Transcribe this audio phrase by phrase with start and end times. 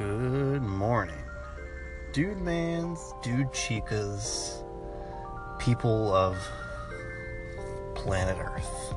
[0.00, 1.22] Good morning,
[2.12, 4.64] dude mans, dude chicas,
[5.58, 6.38] people of
[7.94, 8.94] planet Earth.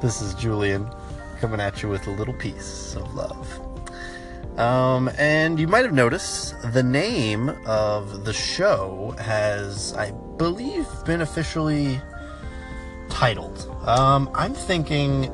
[0.00, 0.88] this is Julian
[1.38, 4.58] coming at you with a little piece of love.
[4.58, 11.20] Um, and you might have noticed the name of the show has, I believe, been
[11.20, 12.00] officially
[13.10, 13.70] titled.
[13.84, 15.30] Um, I'm thinking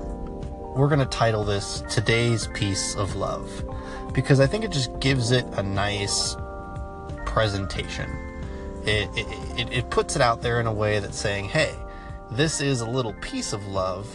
[0.75, 3.65] we're going to title this Today's Piece of Love
[4.15, 6.37] because I think it just gives it a nice
[7.27, 8.11] presentation.
[8.85, 11.75] It, it, it, puts it out there in a way that's saying, hey,
[12.31, 14.07] this is a little piece of love,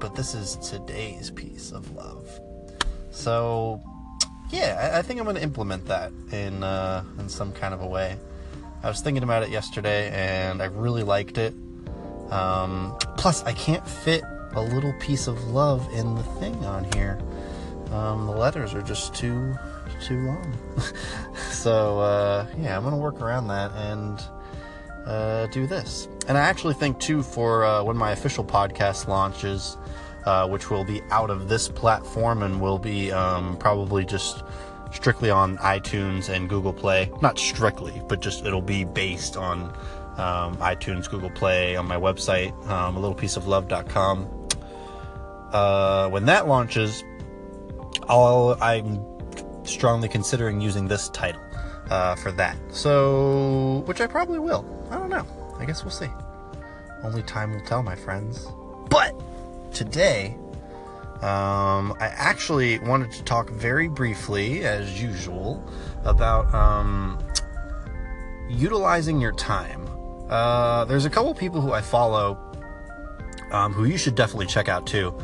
[0.00, 2.40] but this is today's piece of love.
[3.10, 3.82] So,
[4.50, 7.82] yeah, I, I think I'm going to implement that in uh, in some kind of
[7.82, 8.16] a way.
[8.82, 11.54] I was thinking about it yesterday, and I really liked it.
[12.30, 17.18] Um, plus, I can't fit a little piece of love in the thing on here.
[17.90, 19.54] Um, the letters are just too
[20.00, 20.58] too long.
[21.50, 24.22] so uh, yeah, I'm gonna work around that and
[25.06, 26.08] uh, do this.
[26.28, 29.76] And I actually think too for uh, when my official podcast launches,
[30.24, 34.42] uh, which will be out of this platform and will be um, probably just
[34.92, 37.10] strictly on iTunes and Google Play.
[37.20, 39.74] Not strictly, but just it'll be based on
[40.16, 44.41] um, iTunes, Google Play, on my website, um, a little piece of love.com.
[45.52, 47.04] Uh, when that launches,
[48.08, 49.04] I'll, I'm
[49.64, 51.40] strongly considering using this title
[51.90, 52.56] uh, for that.
[52.70, 54.64] So, which I probably will.
[54.90, 55.26] I don't know.
[55.58, 56.08] I guess we'll see.
[57.02, 58.48] Only time will tell, my friends.
[58.88, 59.14] But
[59.72, 60.36] today,
[61.16, 65.62] um, I actually wanted to talk very briefly, as usual,
[66.04, 67.18] about um,
[68.48, 69.86] utilizing your time.
[70.28, 72.38] Uh, there's a couple people who I follow
[73.52, 75.14] um, who you should definitely check out too.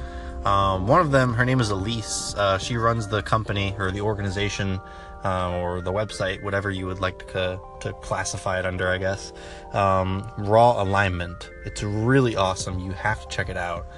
[0.48, 2.34] Um, one of them, her name is Elise.
[2.34, 4.80] Uh, she runs the company or the organization
[5.22, 9.34] uh, or the website, whatever you would like to, to classify it under, I guess.
[9.74, 11.50] Um, Raw Alignment.
[11.66, 12.78] It's really awesome.
[12.78, 13.88] You have to check it out.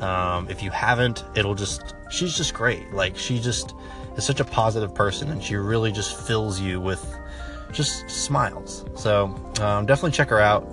[0.00, 2.90] Um, if you haven't, it'll just, she's just great.
[2.90, 3.74] Like, she just
[4.16, 7.04] is such a positive person and she really just fills you with
[7.70, 8.86] just smiles.
[8.96, 9.24] So,
[9.60, 10.66] um, definitely check her out.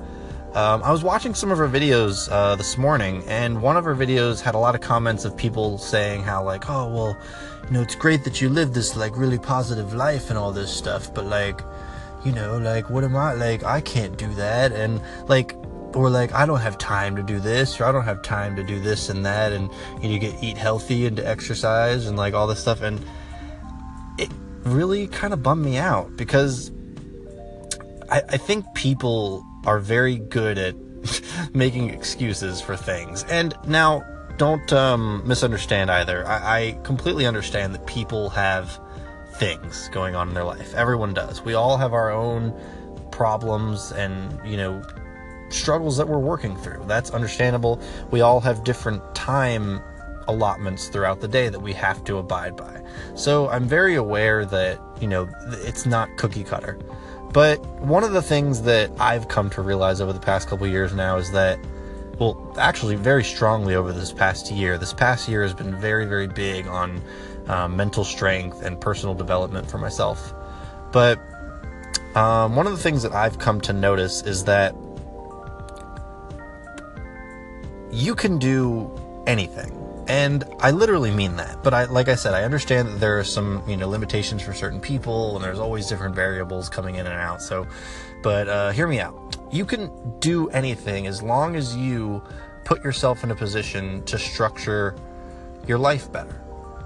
[0.56, 3.94] Um, I was watching some of her videos uh, this morning, and one of her
[3.94, 7.18] videos had a lot of comments of people saying how, like, oh, well,
[7.66, 10.72] you know, it's great that you live this, like, really positive life and all this
[10.72, 11.60] stuff, but, like,
[12.24, 15.58] you know, like, what am I, like, I can't do that, and, like,
[15.94, 18.64] or like I don't have time to do this, or I don't have time to
[18.64, 19.70] do this and that, and
[20.02, 23.00] you, know, you get eat healthy and to exercise and like all this stuff, and
[24.18, 24.30] it
[24.64, 26.72] really kind of bummed me out because
[28.12, 30.76] I, I think people are very good at
[31.53, 33.24] making excuses for things.
[33.26, 34.03] And now,
[34.38, 36.28] don't um, misunderstand either.
[36.28, 38.80] I, I completely understand that people have
[39.36, 40.74] things going on in their life.
[40.74, 41.42] Everyone does.
[41.42, 42.53] We all have our own
[43.12, 44.84] problems and, you know,
[45.50, 46.84] struggles that we're working through.
[46.88, 47.80] That's understandable.
[48.12, 49.82] We all have different time
[50.28, 52.82] allotments throughout the day that we have to abide by.
[53.16, 55.30] So I'm very aware that, you know,
[55.62, 56.78] it's not cookie cutter.
[57.35, 60.94] But one of the things that I've come to realize over the past couple years
[60.94, 61.59] now is that,
[62.18, 66.28] well, actually, very strongly over this past year, this past year has been very, very
[66.28, 67.01] big on
[67.50, 70.34] um, mental strength and personal development for myself.
[70.94, 71.19] But
[72.16, 74.73] um, one of the things that I've come to notice is that
[77.91, 78.90] you can do
[79.28, 81.64] anything and I literally mean that.
[81.64, 84.54] But I, like I said, I understand that there are some, you know, limitations for
[84.54, 87.42] certain people, and there's always different variables coming in and out.
[87.42, 87.68] So,
[88.24, 89.38] but uh, hear me out.
[89.52, 92.22] You can do anything as long as you
[92.66, 94.96] put yourself in a position to structure
[95.68, 96.42] your life better.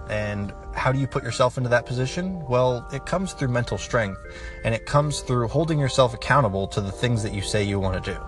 [0.09, 2.43] And how do you put yourself into that position?
[2.47, 4.19] Well, it comes through mental strength,
[4.63, 8.03] and it comes through holding yourself accountable to the things that you say you want
[8.03, 8.19] to do.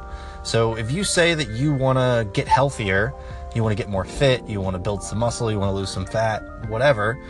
[0.43, 3.13] So if you say that you want to get healthier,
[3.55, 5.75] you want to get more fit, you want to build some muscle, you want to
[5.75, 7.21] lose some fat, whatever.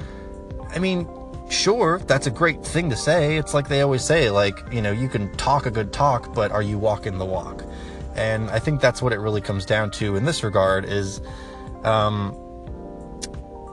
[0.69, 1.07] I mean,
[1.49, 3.37] sure, that's a great thing to say.
[3.37, 6.51] It's like they always say, like, you know, you can talk a good talk, but
[6.51, 7.63] are you walking the walk?
[8.15, 11.21] And I think that's what it really comes down to in this regard is
[11.83, 12.37] um,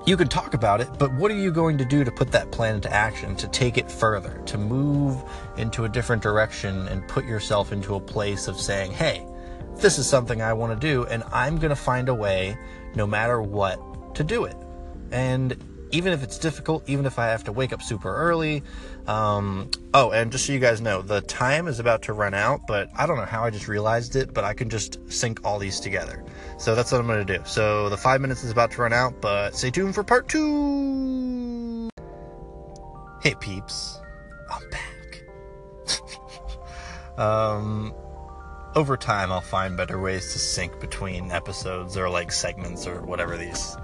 [0.06, 2.50] you can talk about it, but what are you going to do to put that
[2.50, 5.23] plan into action, to take it further, to move
[5.59, 9.27] into a different direction and put yourself into a place of saying, hey,
[9.81, 12.59] this is something I want to do, and I'm going to find a way,
[12.95, 14.57] no matter what, to do it.
[15.11, 15.57] And
[15.91, 18.63] even if it's difficult, even if I have to wake up super early.
[19.07, 22.61] Um, oh, and just so you guys know, the time is about to run out,
[22.67, 25.59] but I don't know how I just realized it, but I can just sync all
[25.59, 26.25] these together.
[26.59, 27.43] So that's what I'm going to do.
[27.47, 31.89] So the five minutes is about to run out, but stay tuned for part two.
[33.23, 33.99] Hey peeps,
[34.51, 35.25] I'm back.
[37.19, 37.95] um,
[38.79, 43.37] over time, I'll find better ways to sync between episodes or like segments or whatever
[43.37, 43.77] these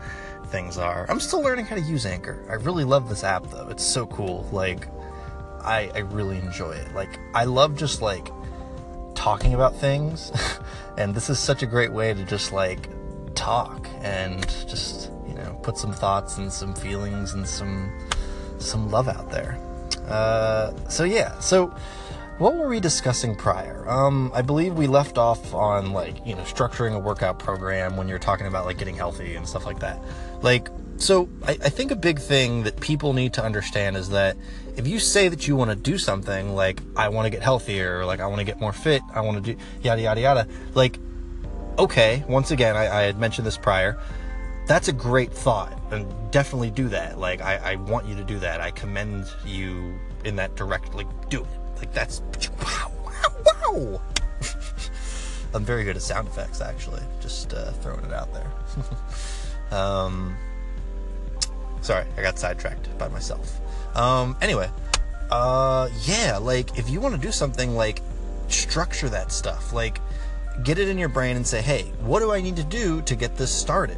[0.46, 1.04] things are.
[1.08, 2.46] I'm still learning how to use Anchor.
[2.48, 3.66] I really love this app though.
[3.68, 4.48] It's so cool.
[4.52, 4.86] Like,
[5.60, 6.94] I, I really enjoy it.
[6.94, 8.28] Like, I love just like
[9.16, 10.30] talking about things,
[10.96, 12.88] and this is such a great way to just like
[13.34, 17.92] talk and just you know put some thoughts and some feelings and some
[18.58, 19.58] some love out there.
[20.06, 21.74] Uh, so yeah, so
[22.38, 23.88] what were we discussing prior?
[23.88, 28.08] Um, I believe we left off on like you know structuring a workout program when
[28.08, 30.00] you're talking about like getting healthy and stuff like that.
[30.42, 34.36] Like, so I, I think a big thing that people need to understand is that
[34.76, 38.04] if you say that you want to do something like I want to get healthier,
[38.04, 40.98] like I want to get more fit, I want to do yada yada yada, like
[41.78, 43.98] okay, once again, I, I had mentioned this prior
[44.66, 48.38] that's a great thought and definitely do that like I, I, want you to do
[48.38, 52.20] that i commend you in that direct like do it like that's
[52.62, 54.00] wow wow wow.
[55.54, 57.02] I'm very good at sound effects actually.
[57.20, 58.50] Just uh, throwing it out there.
[59.70, 60.36] Um
[61.80, 63.58] sorry i got sidetracked by myself.
[63.96, 64.70] Um anyway
[65.30, 68.02] uh yeah like if you want to do something like
[68.48, 70.00] structure that stuff like
[70.62, 73.16] get it in your brain and say hey what do i need to do to
[73.16, 73.96] get this started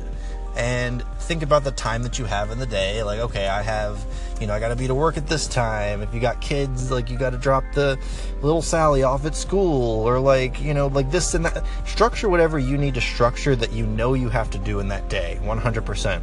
[0.57, 3.03] and think about the time that you have in the day.
[3.03, 4.03] Like, okay, I have,
[4.41, 6.01] you know, I got to be to work at this time.
[6.01, 7.99] If you got kids, like, you got to drop the
[8.41, 11.65] little Sally off at school, or like, you know, like this and that.
[11.85, 15.09] Structure whatever you need to structure that you know you have to do in that
[15.11, 16.23] day, 100%.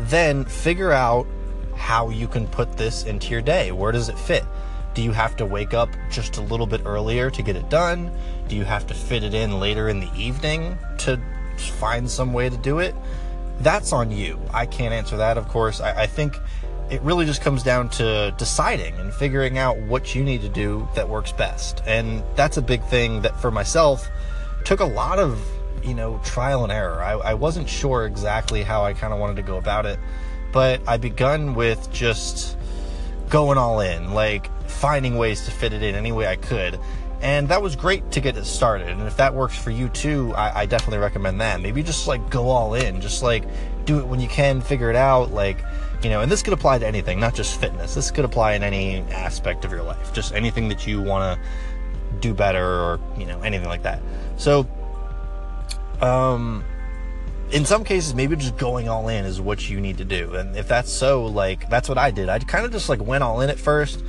[0.00, 1.26] Then figure out
[1.76, 3.72] how you can put this into your day.
[3.72, 4.44] Where does it fit?
[4.94, 8.10] Do you have to wake up just a little bit earlier to get it done?
[8.48, 11.20] Do you have to fit it in later in the evening to
[11.68, 12.94] find some way to do it,
[13.60, 14.40] that's on you.
[14.52, 15.80] I can't answer that, of course.
[15.80, 16.36] I, I think
[16.90, 20.88] it really just comes down to deciding and figuring out what you need to do
[20.94, 21.82] that works best.
[21.86, 24.08] And that's a big thing that for myself
[24.64, 25.40] took a lot of,
[25.84, 27.00] you know, trial and error.
[27.00, 29.98] I, I wasn't sure exactly how I kind of wanted to go about it,
[30.52, 32.56] but I begun with just
[33.28, 36.80] going all in, like finding ways to fit it in any way I could.
[37.20, 38.88] And that was great to get it started.
[38.88, 41.60] And if that works for you too, I, I, definitely recommend that.
[41.60, 43.44] Maybe just like go all in, just like
[43.84, 45.30] do it when you can, figure it out.
[45.30, 45.62] Like,
[46.02, 47.94] you know, and this could apply to anything, not just fitness.
[47.94, 52.18] This could apply in any aspect of your life, just anything that you want to
[52.20, 54.00] do better or, you know, anything like that.
[54.38, 54.66] So,
[56.00, 56.64] um,
[57.50, 60.36] in some cases, maybe just going all in is what you need to do.
[60.36, 62.30] And if that's so, like, that's what I did.
[62.30, 64.02] I kind of just like went all in at first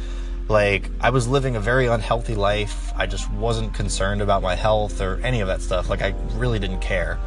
[0.51, 2.93] like, I was living a very unhealthy life.
[2.95, 5.89] I just wasn't concerned about my health or any of that stuff.
[5.89, 7.19] Like, I really didn't care.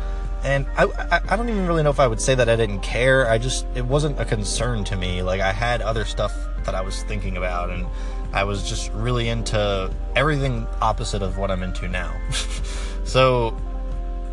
[0.45, 2.81] And I, I, I don't even really know if I would say that I didn't
[2.81, 3.29] care.
[3.29, 5.23] I just, it wasn't a concern to me.
[5.23, 7.87] Like, I had other stuff that I was thinking about, and
[8.33, 12.15] I was just really into everything opposite of what I'm into now.
[13.05, 13.57] so,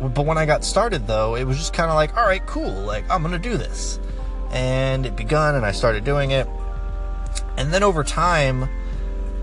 [0.00, 2.72] but when I got started, though, it was just kind of like, all right, cool.
[2.72, 3.98] Like, I'm going to do this.
[4.50, 6.46] And it begun, and I started doing it.
[7.56, 8.68] And then over time,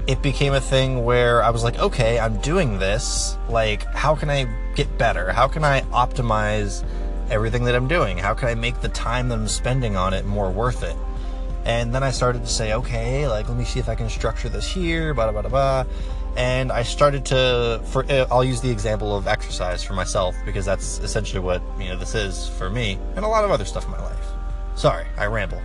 [0.10, 3.38] it became a thing where I was like, okay, I'm doing this.
[3.48, 5.32] Like, how can I get better?
[5.32, 6.84] How can I optimize
[7.30, 8.18] everything that I'm doing?
[8.18, 10.96] How can I make the time that I'm spending on it more worth it?
[11.64, 14.50] And then I started to say, okay, like, let me see if I can structure
[14.50, 15.86] this here, blah, blah, blah, blah.
[16.36, 20.66] And I started to, for, uh, I'll use the example of exercise for myself because
[20.66, 23.86] that's essentially what, you know, this is for me and a lot of other stuff
[23.86, 24.26] in my life.
[24.74, 25.62] Sorry, I ramble.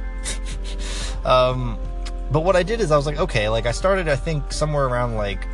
[1.24, 1.78] um,
[2.30, 4.86] but what I did is I was like, okay, like I started, I think somewhere
[4.86, 5.46] around like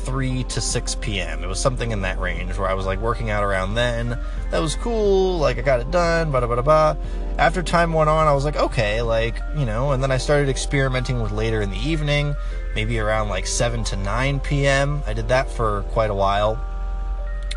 [0.00, 1.44] 3 to 6 p.m.
[1.44, 4.18] It was something in that range where I was like working out around then.
[4.50, 5.38] That was cool.
[5.38, 6.96] Like I got it done, blah, blah, blah.
[7.38, 10.48] After time went on, I was like, okay, like, you know, and then I started
[10.48, 12.34] experimenting with later in the evening,
[12.74, 15.02] maybe around like 7 to 9 p.m.
[15.06, 16.58] I did that for quite a while.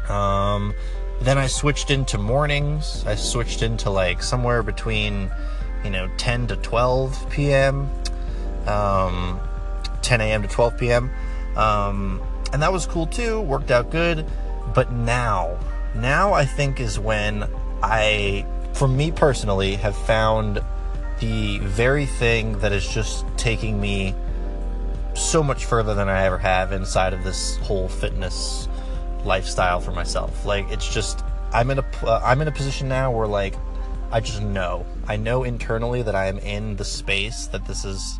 [0.09, 0.73] Um,
[1.21, 3.03] then I switched into mornings.
[3.05, 5.31] I switched into like somewhere between,
[5.83, 7.89] you know, 10 to 12 p.m
[8.67, 9.39] um,
[10.01, 10.41] 10 a.m.
[10.41, 11.11] to 12 p.m.
[11.55, 14.25] Um, and that was cool too, worked out good.
[14.73, 15.59] But now,
[15.95, 17.47] now I think is when
[17.81, 20.61] I, for me personally, have found
[21.19, 24.15] the very thing that is just taking me
[25.13, 28.67] so much further than I ever have inside of this whole fitness
[29.23, 30.45] lifestyle for myself.
[30.45, 33.55] Like it's just I'm in a am uh, in a position now where like
[34.11, 34.85] I just know.
[35.07, 38.19] I know internally that I am in the space that this is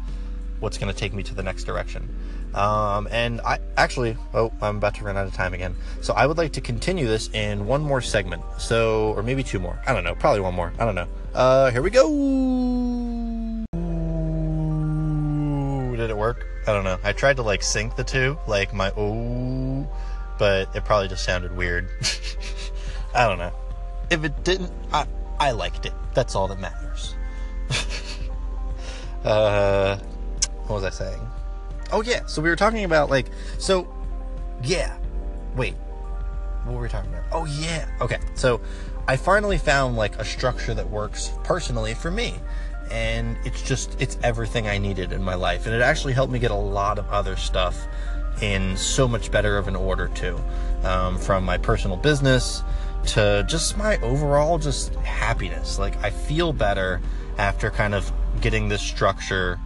[0.64, 2.10] what's going to take me to the next direction.
[2.56, 5.76] Um, and I actually, oh, I'm about to run out of time again.
[6.02, 8.44] So I would like to continue this in one more segment.
[8.58, 9.80] So, or maybe two more.
[9.86, 10.16] I don't know.
[10.16, 10.74] Probably one more.
[10.80, 11.08] I don't know.
[11.34, 13.64] Uh, here we go.
[16.04, 16.46] did it work?
[16.68, 17.00] I don't know.
[17.04, 19.88] I tried to like sync the two, like my oh,
[20.38, 21.90] but it probably just sounded weird.
[23.16, 23.54] I don't know.
[24.10, 25.08] If it didn't, I
[25.40, 25.94] I liked it.
[26.14, 27.16] That's all that matters.
[29.24, 29.98] uh,
[30.68, 31.22] what was I saying?
[31.92, 33.28] Oh yeah, so we were talking about like
[33.58, 33.88] so.
[34.64, 34.98] Yeah,
[35.56, 35.76] wait,
[36.64, 37.26] what were we talking about?
[37.32, 38.20] Oh yeah, okay.
[38.36, 38.62] So
[39.08, 42.36] I finally found like a structure that works personally for me
[42.92, 46.40] and it's just it's everything I needed in my life and it actually helped me
[46.40, 47.88] get a lot of other stuff
[48.42, 50.40] in so much better of an order too
[50.84, 52.64] um, from my personal business
[53.08, 57.02] to just my overall just happiness like I feel better
[57.38, 59.60] after kind of getting this structure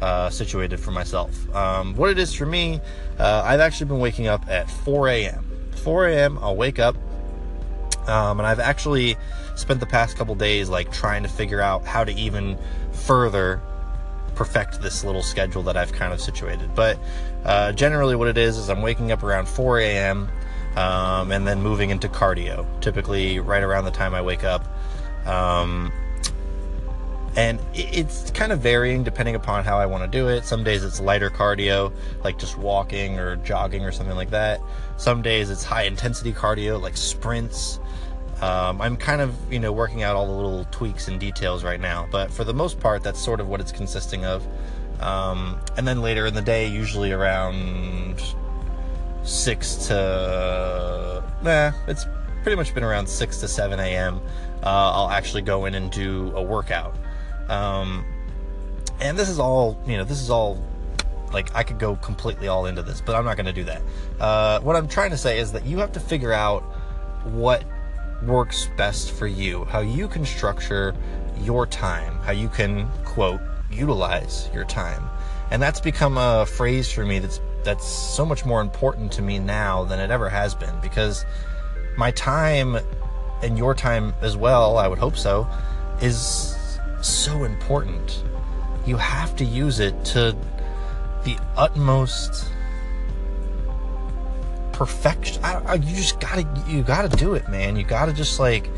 [0.00, 2.80] uh, situated for myself um, what it is for me
[3.18, 5.44] uh, I've actually been waking up at 4 a.m
[5.82, 6.96] 4 a.m I'll wake up
[8.06, 9.16] um, and I've actually
[9.54, 12.58] spent the past couple days like trying to figure out how to even
[12.92, 13.60] further
[14.34, 16.74] perfect this little schedule that I've kind of situated.
[16.74, 16.98] But
[17.44, 20.28] uh, generally, what it is is I'm waking up around 4 a.m.
[20.76, 24.66] Um, and then moving into cardio, typically right around the time I wake up.
[25.24, 25.92] Um,
[27.36, 30.44] and it's kind of varying depending upon how I want to do it.
[30.44, 34.60] Some days it's lighter cardio, like just walking or jogging or something like that.
[34.96, 37.80] Some days it's high intensity cardio, like sprints.
[38.40, 41.80] Um, I'm kind of, you know, working out all the little tweaks and details right
[41.80, 44.46] now, but for the most part, that's sort of what it's consisting of.
[45.00, 48.22] Um, and then later in the day, usually around
[49.22, 52.06] six to, nah, it's
[52.42, 54.20] pretty much been around six to seven a.m.
[54.62, 56.94] Uh, I'll actually go in and do a workout.
[57.48, 58.04] Um,
[59.00, 60.62] and this is all, you know, this is all
[61.32, 63.82] like I could go completely all into this, but I'm not going to do that.
[64.20, 66.62] Uh, what I'm trying to say is that you have to figure out
[67.24, 67.64] what
[68.22, 70.94] works best for you, how you can structure
[71.40, 75.02] your time, how you can quote utilize your time.
[75.50, 79.38] And that's become a phrase for me that's that's so much more important to me
[79.38, 81.24] now than it ever has been because
[81.96, 82.78] my time
[83.42, 85.48] and your time as well, I would hope so,
[86.00, 86.54] is
[87.06, 88.24] so important.
[88.86, 90.36] You have to use it to
[91.24, 92.46] the utmost
[94.72, 95.42] perfection.
[95.44, 97.76] I, I, you just gotta, you gotta do it, man.
[97.76, 98.68] You gotta just like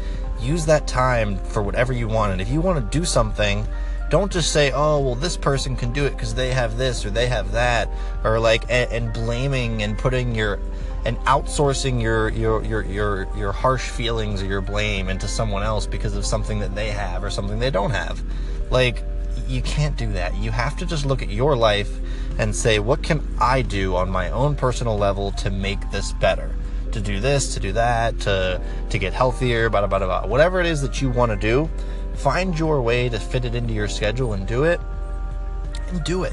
[0.40, 2.32] use that time for whatever you want.
[2.32, 3.66] And if you want to do something,
[4.08, 7.10] don't just say, "Oh, well, this person can do it because they have this or
[7.10, 7.88] they have that,"
[8.22, 10.60] or like and, and blaming and putting your
[11.06, 15.86] and outsourcing your, your your your your harsh feelings or your blame into someone else
[15.86, 18.20] because of something that they have or something they don't have.
[18.72, 19.04] Like
[19.46, 20.34] you can't do that.
[20.34, 22.00] You have to just look at your life
[22.40, 26.52] and say, what can I do on my own personal level to make this better?
[26.90, 28.60] To do this, to do that, to
[28.90, 30.26] to get healthier, blah blah blah.
[30.26, 31.70] Whatever it is that you want to do,
[32.16, 34.80] find your way to fit it into your schedule and do it.
[35.90, 36.32] And do it.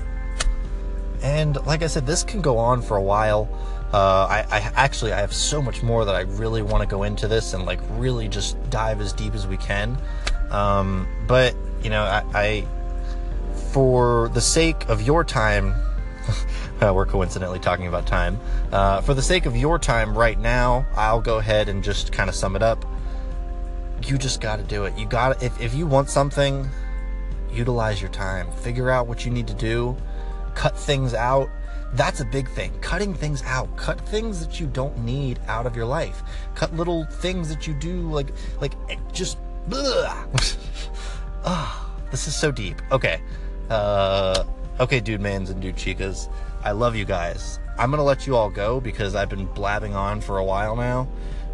[1.21, 3.47] And like I said, this can go on for a while.
[3.93, 7.03] Uh, I, I, actually I have so much more that I really want to go
[7.03, 9.97] into this and like really just dive as deep as we can.
[10.49, 12.67] Um, but you know, I, I
[13.71, 15.75] for the sake of your time,
[16.81, 18.39] we're coincidentally talking about time.
[18.71, 22.29] Uh, for the sake of your time right now, I'll go ahead and just kind
[22.29, 22.83] of sum it up.
[24.05, 24.97] You just got to do it.
[24.97, 26.67] You got if if you want something,
[27.51, 28.51] utilize your time.
[28.53, 29.95] Figure out what you need to do.
[30.55, 31.47] Cut things out.
[31.93, 32.71] That's a big thing.
[32.81, 33.75] Cutting things out.
[33.77, 36.23] Cut things that you don't need out of your life.
[36.55, 38.29] Cut little things that you do like
[38.61, 39.37] like eh, just.
[41.45, 42.81] Oh, this is so deep.
[42.91, 43.21] Okay.
[43.69, 44.43] Uh,
[44.79, 46.29] okay, dude mans and dude chicas,
[46.63, 47.59] I love you guys.
[47.77, 51.07] I'm gonna let you all go because I've been blabbing on for a while now,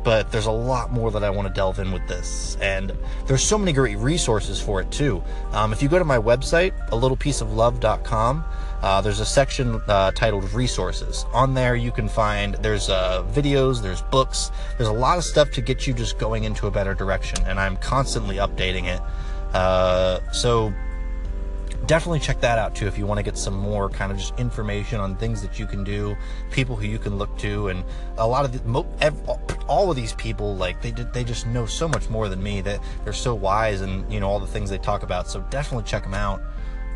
[0.04, 2.92] but there's a lot more that I want to delve in with this, and
[3.26, 5.24] there's so many great resources for it too.
[5.52, 8.44] Um, if you go to my website, a littlepieceoflove.com,
[8.82, 11.26] uh, there's a section uh, titled resources.
[11.34, 15.52] On there, you can find there's uh, videos, there's books, there's a lot of stuff
[15.52, 19.02] to get you just going into a better direction, and I'm constantly updating it.
[19.54, 20.74] Uh, so
[21.86, 24.38] definitely check that out too if you want to get some more kind of just
[24.40, 26.16] information on things that you can do,
[26.52, 27.84] people who you can look to, and
[28.18, 32.10] a lot of the, all of these people like they they just know so much
[32.10, 35.04] more than me that they're so wise and you know all the things they talk
[35.04, 35.28] about.
[35.28, 36.42] So definitely check them out.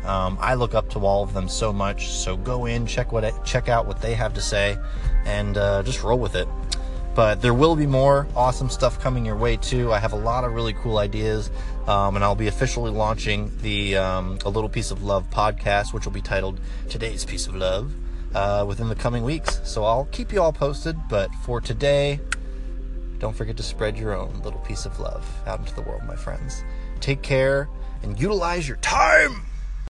[0.04, 2.10] Um, I look up to all of them so much.
[2.10, 4.76] So go in, check what check out what they have to say,
[5.24, 6.48] and uh, just roll with it.
[7.14, 9.92] But there will be more awesome stuff coming your way too.
[9.92, 11.48] I have a lot of really cool ideas,
[11.86, 16.04] um, and I'll be officially launching the um, A Little Piece of Love podcast, which
[16.04, 17.92] will be titled Today's Piece of Love,
[18.34, 19.60] uh, within the coming weeks.
[19.64, 20.96] So I'll keep you all posted.
[21.08, 22.18] But for today,
[23.20, 26.16] don't forget to spread your own little piece of love out into the world, my
[26.16, 26.64] friends.
[27.00, 27.68] Take care
[28.02, 29.42] and utilize your time.